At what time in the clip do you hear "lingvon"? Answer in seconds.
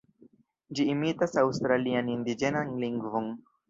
2.87-3.35